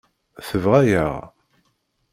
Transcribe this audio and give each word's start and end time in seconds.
Tebra-yaɣ. 0.47 1.15